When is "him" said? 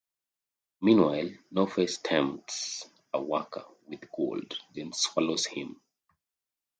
5.45-5.79